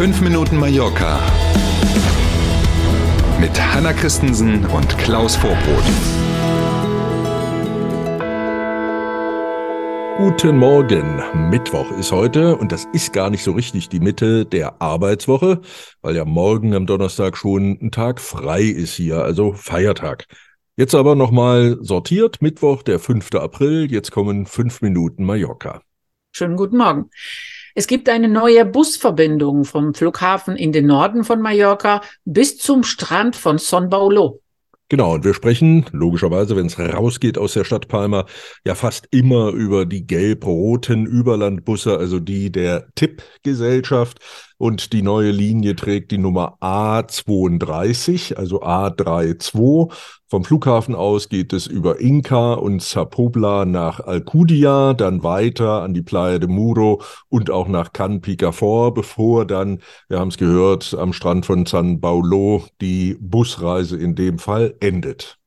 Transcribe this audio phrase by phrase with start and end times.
[0.00, 1.20] 5 Minuten Mallorca
[3.38, 5.84] mit Hanna Christensen und Klaus Vorbrot.
[10.16, 11.50] Guten Morgen.
[11.50, 15.60] Mittwoch ist heute und das ist gar nicht so richtig die Mitte der Arbeitswoche,
[16.00, 20.24] weil ja morgen am Donnerstag schon ein Tag frei ist hier, also Feiertag.
[20.76, 23.34] Jetzt aber nochmal sortiert, Mittwoch, der 5.
[23.34, 25.82] April, jetzt kommen 5 Minuten Mallorca.
[26.32, 27.10] Schönen guten Morgen.
[27.74, 33.36] Es gibt eine neue Busverbindung vom Flughafen in den Norden von Mallorca bis zum Strand
[33.36, 34.40] von Son Paulo.
[34.90, 38.26] Genau, und wir sprechen logischerweise, wenn es rausgeht aus der Stadt Palma,
[38.64, 44.18] ja fast immer über die gelb-roten Überlandbusse, also die der Tipp-Gesellschaft.
[44.60, 49.90] Und die neue Linie trägt die Nummer A32, also A32.
[50.26, 56.02] Vom Flughafen aus geht es über Inca und Zapobla nach Alcudia, dann weiter an die
[56.02, 61.14] Playa de Muro und auch nach Can Picafor, bevor dann, wir haben es gehört, am
[61.14, 65.38] Strand von San Paulo die Busreise in dem Fall endet.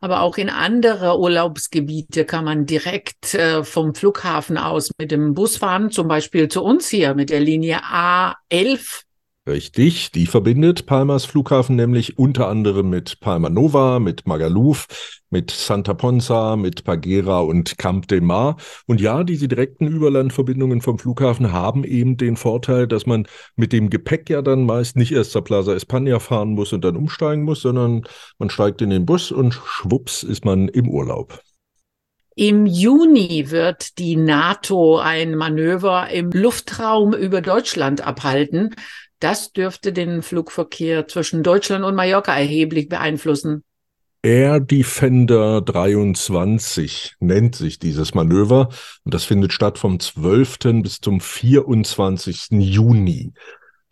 [0.00, 5.58] Aber auch in andere Urlaubsgebiete kann man direkt äh, vom Flughafen aus mit dem Bus
[5.58, 9.02] fahren, zum Beispiel zu uns hier mit der Linie A11
[9.48, 14.86] Richtig, die verbindet Palmas Flughafen nämlich unter anderem mit Palma Nova, mit Magaluf,
[15.30, 18.58] mit Santa Ponza, mit Pagera und Camp de Mar.
[18.86, 23.88] Und ja, diese direkten Überlandverbindungen vom Flughafen haben eben den Vorteil, dass man mit dem
[23.88, 27.62] Gepäck ja dann meist nicht erst zur Plaza España fahren muss und dann umsteigen muss,
[27.62, 28.02] sondern
[28.38, 31.40] man steigt in den Bus und schwupps ist man im Urlaub.
[32.36, 38.74] Im Juni wird die NATO ein Manöver im Luftraum über Deutschland abhalten.
[39.20, 43.64] Das dürfte den Flugverkehr zwischen Deutschland und Mallorca erheblich beeinflussen.
[44.22, 48.68] Air Defender 23 nennt sich dieses Manöver
[49.04, 50.82] und das findet statt vom 12.
[50.82, 52.48] bis zum 24.
[52.50, 53.32] Juni.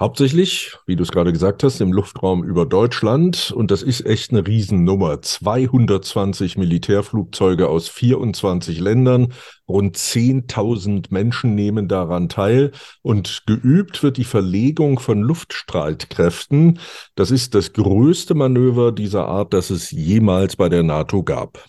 [0.00, 3.50] Hauptsächlich, wie du es gerade gesagt hast, im Luftraum über Deutschland.
[3.50, 5.20] Und das ist echt eine Riesennummer.
[5.22, 9.32] 220 Militärflugzeuge aus 24 Ländern.
[9.66, 12.70] Rund 10.000 Menschen nehmen daran teil.
[13.03, 16.78] Und geübt wird die Verlegung von Luftstreitkräften.
[17.16, 21.65] Das ist das größte Manöver dieser Art, das es jemals bei der NATO gab.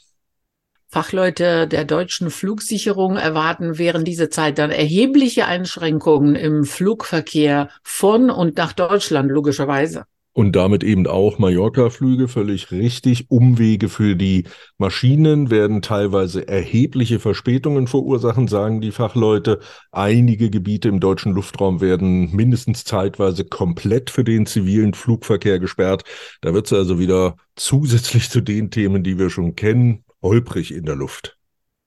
[0.91, 8.57] Fachleute der deutschen Flugsicherung erwarten während dieser Zeit dann erhebliche Einschränkungen im Flugverkehr von und
[8.57, 10.05] nach Deutschland, logischerweise.
[10.33, 13.29] Und damit eben auch Mallorca-Flüge, völlig richtig.
[13.29, 14.45] Umwege für die
[14.79, 19.59] Maschinen werden teilweise erhebliche Verspätungen verursachen, sagen die Fachleute.
[19.91, 26.03] Einige Gebiete im deutschen Luftraum werden mindestens zeitweise komplett für den zivilen Flugverkehr gesperrt.
[26.41, 30.85] Da wird es also wieder zusätzlich zu den Themen, die wir schon kennen, holprig in
[30.85, 31.37] der Luft.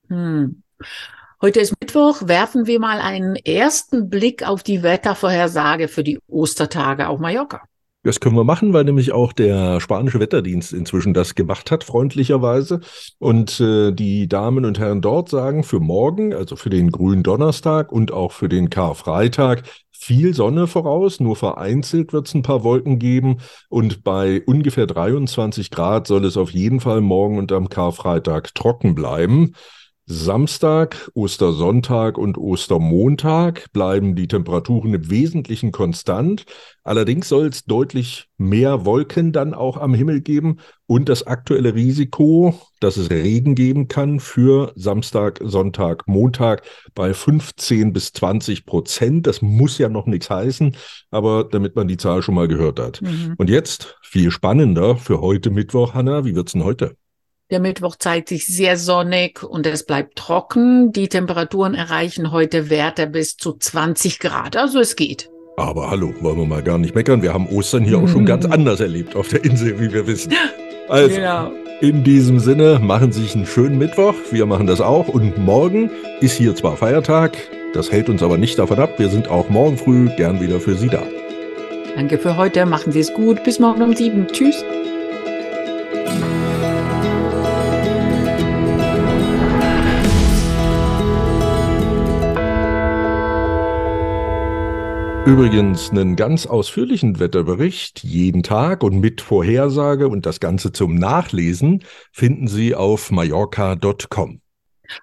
[0.09, 0.63] Hm.
[1.41, 2.29] Heute ist Mittwoch.
[2.29, 7.63] Werfen wir mal einen ersten Blick auf die Wettervorhersage für die Ostertage auf Mallorca.
[8.05, 12.81] Das können wir machen, weil nämlich auch der spanische Wetterdienst inzwischen das gemacht hat, freundlicherweise.
[13.19, 17.93] Und äh, die Damen und Herren dort sagen, für morgen, also für den grünen Donnerstag
[17.93, 19.63] und auch für den Karfreitag,
[20.03, 23.37] viel Sonne voraus, nur vereinzelt wird es ein paar Wolken geben
[23.69, 28.97] und bei ungefähr 23 Grad soll es auf jeden Fall morgen und am Karfreitag trocken
[28.97, 29.55] bleiben.
[30.07, 36.45] Samstag, Ostersonntag und Ostermontag bleiben die Temperaturen im Wesentlichen konstant.
[36.83, 42.55] Allerdings soll es deutlich mehr Wolken dann auch am Himmel geben und das aktuelle Risiko,
[42.81, 46.63] dass es Regen geben kann für Samstag, Sonntag, Montag
[46.97, 49.29] bei 15 bis 20 Prozent.
[49.29, 50.77] Das muss ja noch nichts heißen,
[51.13, 53.03] aber damit man die Zahl schon mal gehört hat.
[53.03, 53.35] Mhm.
[53.39, 56.25] Und jetzt viel spannender für heute Mittwoch, Hanna.
[56.25, 56.97] Wie wird's denn heute?
[57.53, 60.91] Der Mittwoch zeigt sich sehr sonnig und es bleibt trocken.
[60.91, 64.57] Die Temperaturen erreichen heute Werte bis zu 20 Grad.
[64.57, 65.29] Also es geht.
[65.59, 67.21] Aber hallo, wollen wir mal gar nicht meckern.
[67.21, 70.33] Wir haben Ostern hier auch schon ganz anders erlebt auf der Insel, wie wir wissen.
[70.89, 71.51] Also, genau.
[71.83, 74.15] in diesem Sinne, machen Sie sich einen schönen Mittwoch.
[74.31, 75.09] Wir machen das auch.
[75.09, 77.37] Und morgen ist hier zwar Feiertag,
[77.75, 78.99] das hält uns aber nicht davon ab.
[78.99, 81.03] Wir sind auch morgen früh gern wieder für Sie da.
[81.97, 82.65] Danke für heute.
[82.65, 83.45] Machen Sie es gut.
[83.45, 84.27] Bis morgen um sieben.
[84.29, 84.65] Tschüss.
[95.25, 101.85] Übrigens einen ganz ausführlichen Wetterbericht jeden Tag und mit Vorhersage und das Ganze zum Nachlesen
[102.11, 104.41] finden Sie auf mallorca.com.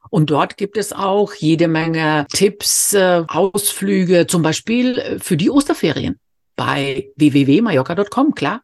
[0.09, 5.49] Und dort gibt es auch jede Menge Tipps, äh, Ausflüge, zum Beispiel äh, für die
[5.49, 6.19] Osterferien
[6.57, 8.61] bei www.mallorca.com, klar.